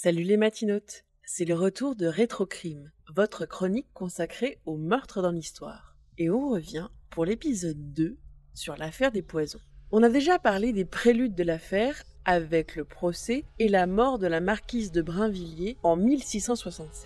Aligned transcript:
Salut 0.00 0.22
les 0.22 0.36
matinotes, 0.36 1.04
c'est 1.24 1.44
le 1.44 1.56
retour 1.56 1.96
de 1.96 2.06
Rétrocrime, 2.06 2.92
votre 3.16 3.46
chronique 3.46 3.88
consacrée 3.94 4.60
au 4.64 4.76
meurtre 4.76 5.22
dans 5.22 5.32
l'histoire. 5.32 5.96
Et 6.18 6.30
on 6.30 6.50
revient 6.50 6.86
pour 7.10 7.24
l'épisode 7.24 7.94
2 7.94 8.16
sur 8.54 8.76
l'affaire 8.76 9.10
des 9.10 9.22
poisons. 9.22 9.58
On 9.90 10.04
a 10.04 10.08
déjà 10.08 10.38
parlé 10.38 10.72
des 10.72 10.84
préludes 10.84 11.34
de 11.34 11.42
l'affaire 11.42 12.04
avec 12.24 12.76
le 12.76 12.84
procès 12.84 13.44
et 13.58 13.66
la 13.66 13.88
mort 13.88 14.20
de 14.20 14.28
la 14.28 14.38
marquise 14.38 14.92
de 14.92 15.02
Brinvilliers 15.02 15.78
en 15.82 15.96
1676. 15.96 16.96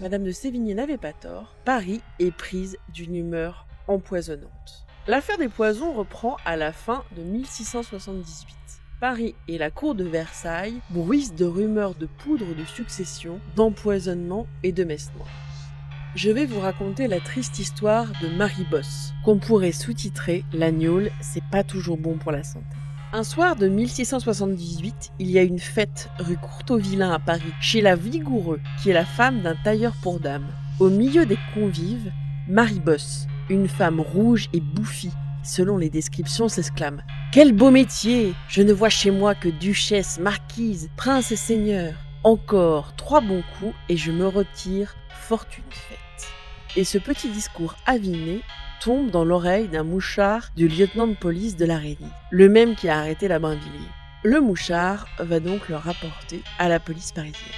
Madame 0.00 0.22
de 0.22 0.30
Sévigné 0.30 0.74
n'avait 0.74 0.98
pas 0.98 1.12
tort, 1.12 1.56
Paris 1.64 2.00
est 2.20 2.30
prise 2.30 2.76
d'une 2.94 3.16
humeur 3.16 3.66
empoisonnante. 3.88 4.86
L'affaire 5.08 5.38
des 5.38 5.48
poisons 5.48 5.92
reprend 5.92 6.36
à 6.44 6.56
la 6.56 6.72
fin 6.72 7.02
de 7.16 7.24
1678. 7.24 8.79
Paris 9.00 9.34
et 9.48 9.56
la 9.56 9.70
cour 9.70 9.94
de 9.94 10.04
Versailles 10.04 10.82
bruissent 10.90 11.34
de 11.34 11.46
rumeurs 11.46 11.94
de 11.94 12.04
poudre 12.04 12.54
de 12.54 12.66
succession, 12.66 13.40
d'empoisonnement 13.56 14.46
et 14.62 14.72
de 14.72 14.84
messe. 14.84 15.10
Je 16.14 16.30
vais 16.30 16.44
vous 16.44 16.60
raconter 16.60 17.08
la 17.08 17.18
triste 17.18 17.58
histoire 17.58 18.08
de 18.20 18.28
Marie 18.28 18.66
Bosse, 18.70 19.14
qu'on 19.24 19.38
pourrait 19.38 19.72
sous-titrer 19.72 20.44
L'agnole, 20.52 21.10
c'est 21.22 21.44
pas 21.50 21.64
toujours 21.64 21.96
bon 21.96 22.18
pour 22.18 22.30
la 22.30 22.44
santé. 22.44 22.66
Un 23.14 23.24
soir 23.24 23.56
de 23.56 23.68
1678, 23.68 25.12
il 25.18 25.30
y 25.30 25.38
a 25.38 25.42
une 25.44 25.58
fête 25.58 26.10
rue 26.18 26.36
Courteau-Vilain 26.36 27.10
à 27.10 27.18
Paris, 27.18 27.54
chez 27.58 27.80
la 27.80 27.96
Vigoureux, 27.96 28.60
qui 28.82 28.90
est 28.90 28.94
la 28.94 29.06
femme 29.06 29.40
d'un 29.40 29.56
tailleur 29.64 29.94
pour 30.02 30.20
dames. 30.20 30.52
Au 30.78 30.90
milieu 30.90 31.24
des 31.24 31.38
convives, 31.54 32.12
Marie 32.48 32.80
Bosse, 32.80 33.26
une 33.48 33.66
femme 33.66 34.00
rouge 34.00 34.50
et 34.52 34.60
bouffie, 34.60 35.12
selon 35.42 35.76
les 35.76 35.90
descriptions, 35.90 36.48
s'exclame 36.48 37.02
Quel 37.32 37.52
beau 37.52 37.70
métier 37.70 38.34
Je 38.48 38.62
ne 38.62 38.72
vois 38.72 38.88
chez 38.88 39.10
moi 39.10 39.34
que 39.34 39.48
duchesse, 39.48 40.18
marquise, 40.18 40.90
prince 40.96 41.32
et 41.32 41.36
seigneur. 41.36 41.94
Encore 42.24 42.94
trois 42.96 43.20
bons 43.20 43.42
coups 43.58 43.74
et 43.88 43.96
je 43.96 44.12
me 44.12 44.26
retire, 44.26 44.94
fortune 45.08 45.64
faite. 45.70 45.98
Et 46.76 46.84
ce 46.84 46.98
petit 46.98 47.28
discours 47.28 47.74
aviné 47.86 48.42
tombe 48.80 49.10
dans 49.10 49.24
l'oreille 49.24 49.68
d'un 49.68 49.82
mouchard 49.82 50.50
du 50.56 50.68
lieutenant 50.68 51.06
de 51.06 51.14
police 51.14 51.56
de 51.56 51.66
la 51.66 51.80
le 52.30 52.48
même 52.48 52.76
qui 52.76 52.88
a 52.88 52.98
arrêté 52.98 53.28
la 53.28 53.38
Brinvilliers. 53.38 53.90
Le 54.22 54.40
mouchard 54.40 55.06
va 55.18 55.40
donc 55.40 55.68
le 55.68 55.76
rapporter 55.76 56.42
à 56.58 56.68
la 56.68 56.78
police 56.78 57.12
parisienne. 57.12 57.54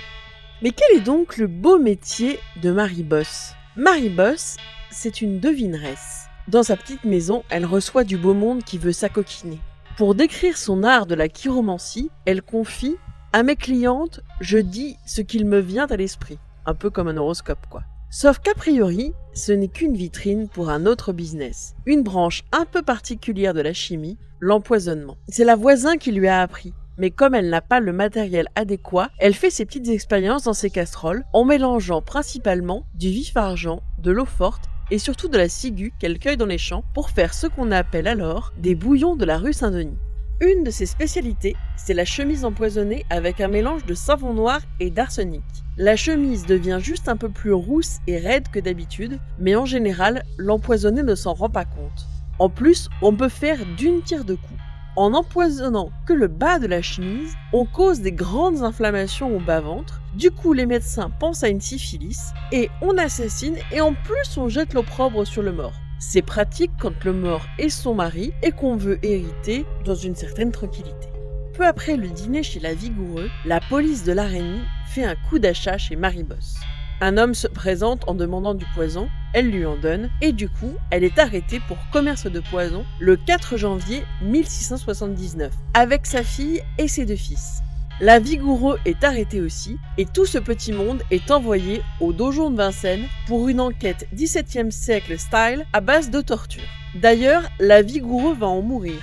Mais 0.63 0.71
quel 0.71 0.99
est 0.99 1.03
donc 1.03 1.39
le 1.39 1.49
beau 1.49 1.79
métier 1.79 2.39
de 2.63 2.71
Marie 2.71 3.03
Bosse? 3.03 3.55
Marie 3.77 4.11
Bosse, 4.11 4.57
c'est 4.91 5.23
une 5.23 5.41
devineresse. 5.41 6.29
Dans 6.49 6.65
sa 6.65 6.77
petite 6.77 7.05
maison, 7.05 7.45
elle 7.51 7.65
reçoit 7.65 8.03
du 8.03 8.17
beau 8.17 8.35
monde 8.35 8.65
qui 8.65 8.77
veut 8.77 8.93
s'acoquiner. 8.93 9.61
Pour 9.97 10.17
décrire 10.17 10.59
son 10.59 10.83
art 10.83 11.07
de 11.07 11.15
la 11.15 11.29
chiromancie, 11.29 12.11
elle 12.25 12.43
confie 12.43 12.97
À 13.33 13.45
mes 13.45 13.55
clientes, 13.55 14.21
je 14.41 14.59
dis 14.59 14.97
ce 15.07 15.21
qu'il 15.21 15.47
me 15.47 15.61
vient 15.61 15.87
à 15.87 15.97
l'esprit. 15.97 16.39
Un 16.67 16.75
peu 16.75 16.91
comme 16.91 17.07
un 17.07 17.17
horoscope, 17.17 17.67
quoi. 17.71 17.85
Sauf 18.11 18.41
qu'a 18.41 18.55
priori, 18.55 19.13
ce 19.35 19.53
n'est 19.53 19.69
qu'une 19.69 19.95
vitrine 19.95 20.49
pour 20.49 20.69
un 20.69 20.85
autre 20.85 21.13
business, 21.13 21.75
une 21.87 22.03
branche 22.03 22.43
un 22.51 22.65
peu 22.65 22.83
particulière 22.83 23.55
de 23.55 23.61
la 23.61 23.73
chimie, 23.73 24.19
l'empoisonnement. 24.41 25.17
C'est 25.29 25.45
la 25.45 25.57
voisin 25.57 25.97
qui 25.97 26.11
lui 26.11 26.27
a 26.27 26.43
appris. 26.43 26.75
Mais 26.99 27.11
comme 27.11 27.35
elle 27.35 27.49
n'a 27.49 27.63
pas 27.63 27.81
le 27.81 27.93
matériel 27.93 28.49
adéquat, 28.55 29.11
elle 29.19 29.35
fait 29.35 29.49
ses 29.49 29.65
petites 29.65 29.89
expériences 29.89 30.43
dans 30.43 30.53
ses 30.53 30.71
casseroles 30.71 31.25
en 31.33 31.45
mélangeant 31.45 32.03
principalement 32.03 32.85
du 32.95 33.09
vif 33.09 33.37
argent, 33.37 33.83
de 33.99 34.11
l'eau 34.11 34.27
forte 34.27 34.72
et 34.93 34.99
surtout 34.99 35.29
de 35.29 35.39
la 35.39 35.49
ciguë 35.49 35.95
qu'elle 35.99 36.19
cueille 36.19 36.37
dans 36.37 36.45
les 36.45 36.59
champs 36.59 36.85
pour 36.93 37.09
faire 37.09 37.33
ce 37.33 37.47
qu'on 37.47 37.73
appelle 37.73 38.07
alors 38.07 38.53
des 38.59 38.75
bouillons 38.75 39.17
de 39.17 39.25
la 39.25 39.39
rue 39.39 39.55
Saint-Denis. 39.55 39.97
Une 40.43 40.65
de 40.65 40.71
ses 40.71 40.85
spécialités, 40.85 41.57
c'est 41.77 41.95
la 41.95 42.05
chemise 42.05 42.45
empoisonnée 42.45 43.07
avec 43.09 43.41
un 43.41 43.49
mélange 43.49 43.87
de 43.87 43.95
savon 43.95 44.35
noir 44.35 44.61
et 44.81 44.91
d'arsenic. 44.91 45.43
La 45.79 45.97
chemise 45.97 46.45
devient 46.45 46.79
juste 46.79 47.09
un 47.09 47.17
peu 47.17 47.31
plus 47.31 47.55
rousse 47.55 48.01
et 48.07 48.19
raide 48.19 48.49
que 48.49 48.61
d'habitude, 48.61 49.19
mais 49.39 49.57
en 49.57 49.65
général, 49.65 50.25
l'empoisonné 50.37 51.03
ne 51.03 51.15
s'en 51.15 51.33
rend 51.33 51.49
pas 51.49 51.65
compte. 51.65 52.07
En 52.39 52.51
plus, 52.51 52.91
on 53.01 53.17
peut 53.17 53.31
faire 53.31 53.65
d'une 53.79 54.03
tire 54.03 54.27
de 54.27 54.35
coups. 54.35 54.61
En 54.95 55.15
empoisonnant 55.15 55.91
que 56.07 56.13
le 56.13 56.29
bas 56.29 56.59
de 56.59 56.67
la 56.67 56.83
chemise, 56.83 57.35
on 57.55 57.65
cause 57.65 58.01
des 58.01 58.13
grandes 58.13 58.63
inflammations 58.63 59.35
au 59.35 59.41
bas-ventre. 59.41 60.03
Du 60.15 60.31
coup, 60.31 60.53
les 60.53 60.67
médecins 60.67 61.11
pensent 61.19 61.43
à 61.43 61.49
une 61.49 61.63
syphilis 61.63 62.19
et 62.53 62.69
on 62.83 62.99
assassine 62.99 63.57
et 63.71 63.81
en 63.81 63.95
plus 63.95 64.37
on 64.37 64.51
jette 64.51 64.75
l'opprobre 64.75 65.27
sur 65.27 65.43
le 65.43 65.53
mort. 65.53 65.73
C'est 65.99 66.21
pratique 66.21 66.73
quand 66.79 67.05
le 67.05 67.15
mort 67.15 67.47
est 67.59 67.71
son 67.71 67.95
mari 67.95 68.33
et 68.43 68.51
qu'on 68.51 68.77
veut 68.77 68.99
hériter 69.03 69.65
dans 69.87 69.95
une 69.95 70.15
certaine 70.15 70.53
tranquillité. 70.53 71.09
Peu 71.55 71.67
après 71.67 71.97
le 71.97 72.09
dîner 72.09 72.43
chez 72.43 72.61
la 72.61 72.75
Vigoureux, 72.75 73.31
la 73.47 73.61
police 73.61 74.05
de 74.05 74.13
l'araignée 74.13 74.61
fait 74.87 75.05
un 75.05 75.15
coup 75.15 75.39
d'achat 75.39 75.79
chez 75.79 75.97
Marie 75.97 76.25
Bosse. 76.25 76.57
Un 77.05 77.17
homme 77.17 77.35
se 77.35 77.49
présente 77.49 78.09
en 78.09 78.15
demandant 78.15 78.55
du 78.55 78.65
poison, 78.77 79.09
elle 79.35 79.51
lui 79.51 79.67
en 79.67 79.77
donne, 79.77 80.09
et 80.21 80.31
du 80.31 80.49
coup, 80.49 80.75
elle 80.93 81.03
est 81.03 81.19
arrêtée 81.19 81.61
pour 81.67 81.77
commerce 81.91 82.29
de 82.29 82.39
poison 82.39 82.85
le 83.01 83.17
4 83.17 83.57
janvier 83.57 84.05
1679, 84.23 85.53
avec 85.75 86.07
sa 86.07 86.23
fille 86.23 86.63
et 86.79 86.87
ses 86.87 87.05
deux 87.05 87.17
fils. 87.17 87.59
La 88.01 88.21
Vigoureux 88.21 88.79
est 88.85 89.03
arrêtée 89.03 89.41
aussi, 89.41 89.79
et 89.99 90.07
tout 90.07 90.27
ce 90.27 90.39
petit 90.39 90.71
monde 90.71 91.03
est 91.11 91.33
envoyé 91.33 91.83
au 91.99 92.13
dojon 92.13 92.53
de 92.53 92.57
Vincennes 92.57 93.09
pour 93.27 93.49
une 93.49 93.61
enquête 93.61 94.07
17e 94.15 94.71
siècle 94.71 95.19
style 95.19 95.67
à 95.73 95.81
base 95.81 96.09
de 96.09 96.21
torture. 96.21 96.63
D'ailleurs, 96.95 97.43
la 97.59 97.83
Vigoureux 97.83 98.37
va 98.37 98.47
en 98.47 98.63
mourir. 98.63 99.01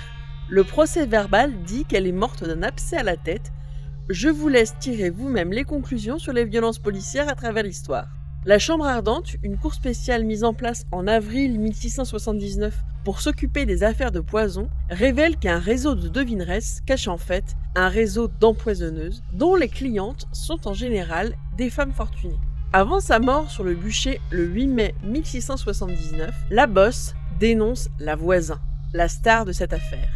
Le 0.48 0.64
procès 0.64 1.04
verbal 1.04 1.52
dit 1.66 1.84
qu'elle 1.84 2.06
est 2.06 2.12
morte 2.12 2.44
d'un 2.44 2.62
abcès 2.62 2.96
à 2.96 3.02
la 3.02 3.18
tête 3.18 3.52
je 4.10 4.28
vous 4.28 4.48
laisse 4.48 4.74
tirer 4.80 5.08
vous-même 5.08 5.52
les 5.52 5.62
conclusions 5.62 6.18
sur 6.18 6.32
les 6.32 6.44
violences 6.44 6.80
policières 6.80 7.28
à 7.28 7.36
travers 7.36 7.62
l'histoire. 7.62 8.08
La 8.44 8.58
Chambre 8.58 8.86
ardente, 8.86 9.36
une 9.44 9.56
cour 9.56 9.72
spéciale 9.72 10.24
mise 10.24 10.42
en 10.42 10.52
place 10.52 10.84
en 10.90 11.06
avril 11.06 11.60
1679 11.60 12.76
pour 13.04 13.20
s'occuper 13.20 13.66
des 13.66 13.84
affaires 13.84 14.10
de 14.10 14.18
poison, 14.18 14.68
révèle 14.90 15.36
qu'un 15.36 15.60
réseau 15.60 15.94
de 15.94 16.08
devineresses 16.08 16.80
cache 16.86 17.06
en 17.06 17.18
fait 17.18 17.54
un 17.76 17.88
réseau 17.88 18.26
d'empoisonneuses 18.26 19.22
dont 19.32 19.54
les 19.54 19.68
clientes 19.68 20.26
sont 20.32 20.66
en 20.66 20.74
général 20.74 21.36
des 21.56 21.70
femmes 21.70 21.92
fortunées. 21.92 22.40
Avant 22.72 22.98
sa 22.98 23.20
mort 23.20 23.48
sur 23.48 23.62
le 23.62 23.74
bûcher 23.74 24.20
le 24.32 24.44
8 24.44 24.66
mai 24.66 24.94
1679, 25.04 26.34
la 26.50 26.66
bosse 26.66 27.14
dénonce 27.38 27.88
la 28.00 28.16
voisin, 28.16 28.60
la 28.92 29.06
star 29.06 29.44
de 29.44 29.52
cette 29.52 29.72
affaire. 29.72 30.10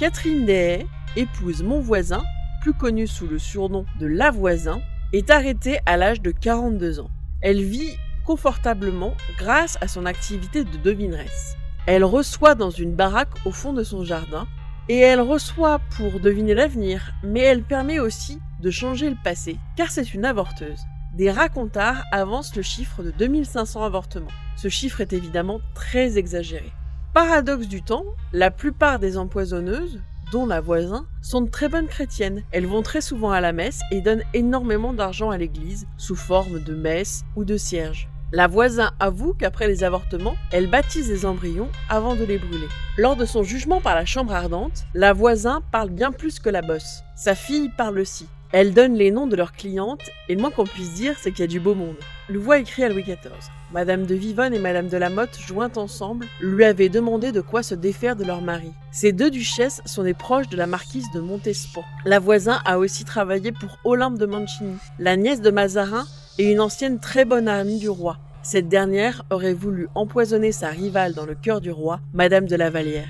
Catherine 0.00 0.46
Deshaies, 0.46 0.86
épouse 1.16 1.62
mon 1.62 1.80
voisin, 1.80 2.22
plus 2.66 2.74
connue 2.74 3.06
sous 3.06 3.28
le 3.28 3.38
surnom 3.38 3.86
de 4.00 4.06
La 4.06 4.32
Voisin, 4.32 4.80
est 5.12 5.30
arrêtée 5.30 5.78
à 5.86 5.96
l'âge 5.96 6.20
de 6.20 6.32
42 6.32 6.98
ans. 6.98 7.10
Elle 7.40 7.62
vit 7.62 7.96
confortablement 8.24 9.14
grâce 9.38 9.78
à 9.80 9.86
son 9.86 10.04
activité 10.04 10.64
de 10.64 10.76
devineresse. 10.78 11.54
Elle 11.86 12.02
reçoit 12.02 12.56
dans 12.56 12.70
une 12.70 12.92
baraque 12.92 13.30
au 13.44 13.52
fond 13.52 13.72
de 13.72 13.84
son 13.84 14.02
jardin, 14.02 14.48
et 14.88 14.98
elle 14.98 15.20
reçoit 15.20 15.78
pour 15.96 16.18
deviner 16.18 16.54
l'avenir, 16.54 17.12
mais 17.22 17.38
elle 17.38 17.62
permet 17.62 18.00
aussi 18.00 18.40
de 18.60 18.70
changer 18.72 19.10
le 19.10 19.16
passé, 19.22 19.60
car 19.76 19.92
c'est 19.92 20.12
une 20.12 20.24
avorteuse. 20.24 20.80
Des 21.14 21.30
racontards 21.30 22.02
avancent 22.10 22.56
le 22.56 22.62
chiffre 22.62 23.04
de 23.04 23.12
2500 23.12 23.84
avortements. 23.84 24.26
Ce 24.56 24.68
chiffre 24.68 25.00
est 25.00 25.12
évidemment 25.12 25.60
très 25.76 26.18
exagéré. 26.18 26.72
Paradoxe 27.14 27.68
du 27.68 27.82
temps, 27.82 28.06
la 28.32 28.50
plupart 28.50 28.98
des 28.98 29.18
empoisonneuses, 29.18 30.02
dont 30.32 30.46
la 30.46 30.60
voisin, 30.60 31.06
sont 31.22 31.40
de 31.40 31.50
très 31.50 31.68
bonnes 31.68 31.88
chrétiennes. 31.88 32.42
Elles 32.52 32.66
vont 32.66 32.82
très 32.82 33.00
souvent 33.00 33.30
à 33.30 33.40
la 33.40 33.52
messe 33.52 33.80
et 33.90 34.00
donnent 34.00 34.24
énormément 34.34 34.92
d'argent 34.92 35.30
à 35.30 35.38
l'église, 35.38 35.86
sous 35.96 36.16
forme 36.16 36.60
de 36.62 36.74
messe 36.74 37.24
ou 37.36 37.44
de 37.44 37.56
cierge. 37.56 38.08
La 38.32 38.48
voisin 38.48 38.90
avoue 38.98 39.34
qu'après 39.34 39.68
les 39.68 39.84
avortements, 39.84 40.34
elle 40.50 40.68
baptise 40.68 41.08
les 41.08 41.24
embryons 41.24 41.68
avant 41.88 42.16
de 42.16 42.24
les 42.24 42.38
brûler. 42.38 42.66
Lors 42.98 43.14
de 43.14 43.24
son 43.24 43.44
jugement 43.44 43.80
par 43.80 43.94
la 43.94 44.04
chambre 44.04 44.34
ardente, 44.34 44.84
la 44.94 45.12
voisin 45.12 45.62
parle 45.70 45.90
bien 45.90 46.10
plus 46.10 46.40
que 46.40 46.50
la 46.50 46.62
bosse. 46.62 47.02
Sa 47.14 47.36
fille 47.36 47.70
parle 47.76 48.00
aussi. 48.00 48.26
Elle 48.52 48.74
donne 48.74 48.94
les 48.94 49.12
noms 49.12 49.28
de 49.28 49.36
leurs 49.36 49.52
clientes, 49.52 50.10
et 50.28 50.34
le 50.34 50.40
moins 50.40 50.50
qu'on 50.50 50.64
puisse 50.64 50.94
dire, 50.94 51.14
c'est 51.18 51.30
qu'il 51.30 51.40
y 51.40 51.44
a 51.44 51.46
du 51.46 51.60
beau 51.60 51.74
monde. 51.74 51.96
Louvois 52.28 52.58
écrit 52.58 52.82
à 52.82 52.88
Louis 52.88 53.02
XIV. 53.02 53.50
Madame 53.72 54.06
de 54.06 54.14
Vivonne 54.14 54.54
et 54.54 54.60
Madame 54.60 54.86
de 54.86 54.96
la 54.96 55.10
Motte, 55.10 55.38
jointes 55.40 55.76
ensemble, 55.76 56.26
lui 56.40 56.64
avaient 56.64 56.88
demandé 56.88 57.32
de 57.32 57.40
quoi 57.40 57.64
se 57.64 57.74
défaire 57.74 58.14
de 58.14 58.22
leur 58.24 58.40
mari. 58.40 58.70
Ces 58.92 59.12
deux 59.12 59.28
duchesses 59.28 59.82
sont 59.84 60.04
des 60.04 60.14
proches 60.14 60.48
de 60.48 60.56
la 60.56 60.68
marquise 60.68 61.10
de 61.12 61.20
Montespan. 61.20 61.82
La 62.04 62.20
voisin 62.20 62.60
a 62.64 62.78
aussi 62.78 63.04
travaillé 63.04 63.50
pour 63.50 63.78
Olympe 63.84 64.18
de 64.18 64.26
Mancini, 64.26 64.76
la 65.00 65.16
nièce 65.16 65.40
de 65.40 65.50
Mazarin 65.50 66.06
et 66.38 66.50
une 66.50 66.60
ancienne 66.60 67.00
très 67.00 67.24
bonne 67.24 67.48
amie 67.48 67.80
du 67.80 67.88
roi. 67.88 68.18
Cette 68.44 68.68
dernière 68.68 69.24
aurait 69.30 69.52
voulu 69.52 69.88
empoisonner 69.96 70.52
sa 70.52 70.68
rivale 70.68 71.14
dans 71.14 71.26
le 71.26 71.34
cœur 71.34 71.60
du 71.60 71.72
roi, 71.72 71.98
Madame 72.14 72.46
de 72.46 72.54
la 72.54 72.70
Vallière. 72.70 73.08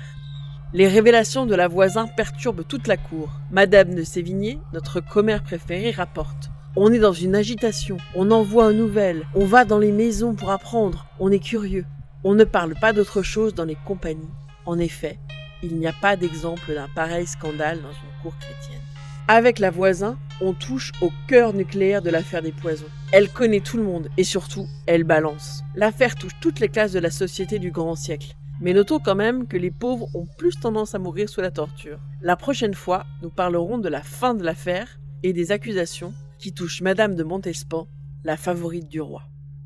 Les 0.73 0.87
révélations 0.87 1.45
de 1.45 1.53
la 1.53 1.67
voisin 1.67 2.07
perturbent 2.07 2.65
toute 2.67 2.87
la 2.87 2.97
cour. 2.97 3.29
Madame 3.51 3.93
de 3.93 4.03
Sévigné, 4.03 4.59
notre 4.73 5.01
commère 5.01 5.43
préférée, 5.43 5.91
rapporte. 5.91 6.49
On 6.79 6.93
est 6.93 6.99
dans 6.99 7.11
une 7.11 7.33
agitation, 7.33 7.97
on 8.13 8.29
envoie 8.29 8.67
aux 8.67 8.71
nouvelles, 8.71 9.25
on 9.33 9.45
va 9.45 9.65
dans 9.65 9.79
les 9.79 9.91
maisons 9.91 10.35
pour 10.35 10.51
apprendre, 10.51 11.07
on 11.19 11.31
est 11.31 11.43
curieux. 11.43 11.85
On 12.23 12.35
ne 12.35 12.43
parle 12.43 12.75
pas 12.75 12.93
d'autre 12.93 13.23
chose 13.23 13.55
dans 13.55 13.65
les 13.65 13.79
compagnies. 13.87 14.29
En 14.63 14.77
effet, 14.77 15.17
il 15.63 15.77
n'y 15.77 15.87
a 15.87 15.93
pas 16.03 16.15
d'exemple 16.15 16.75
d'un 16.75 16.87
pareil 16.93 17.25
scandale 17.25 17.81
dans 17.81 17.89
une 17.89 18.21
cour 18.21 18.35
chrétienne. 18.39 18.83
Avec 19.27 19.57
la 19.57 19.71
voisin, 19.71 20.19
on 20.39 20.53
touche 20.53 20.91
au 21.01 21.09
cœur 21.27 21.55
nucléaire 21.55 22.03
de 22.03 22.11
l'affaire 22.11 22.43
des 22.43 22.51
poisons. 22.51 22.85
Elle 23.11 23.29
connaît 23.29 23.61
tout 23.61 23.77
le 23.77 23.83
monde 23.83 24.09
et 24.15 24.23
surtout, 24.23 24.67
elle 24.85 25.03
balance. 25.03 25.63
L'affaire 25.75 26.13
touche 26.13 26.39
toutes 26.41 26.59
les 26.59 26.69
classes 26.69 26.93
de 26.93 26.99
la 26.99 27.09
société 27.09 27.57
du 27.57 27.71
grand 27.71 27.95
siècle. 27.95 28.35
Mais 28.61 28.73
notons 28.73 28.99
quand 28.99 29.15
même 29.15 29.47
que 29.47 29.57
les 29.57 29.71
pauvres 29.71 30.09
ont 30.13 30.27
plus 30.37 30.59
tendance 30.59 30.93
à 30.93 30.99
mourir 30.99 31.27
sous 31.27 31.41
la 31.41 31.49
torture. 31.49 31.97
La 32.21 32.35
prochaine 32.35 32.75
fois, 32.75 33.07
nous 33.23 33.31
parlerons 33.31 33.79
de 33.79 33.89
la 33.89 34.03
fin 34.03 34.35
de 34.35 34.43
l'affaire 34.43 34.99
et 35.23 35.33
des 35.33 35.51
accusations 35.51 36.13
qui 36.37 36.53
touchent 36.53 36.81
Madame 36.81 37.15
de 37.15 37.23
Montespan, 37.23 37.87
la 38.23 38.37
favorite 38.37 38.87
du 38.87 39.01
roi. 39.01 39.23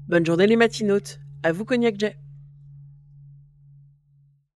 Bonne 0.07 0.25
journée 0.25 0.47
les 0.47 0.55
matinotes, 0.55 1.19
à 1.43 1.51
vous 1.51 1.65
Cognac 1.65 1.99
Jet 1.99 2.17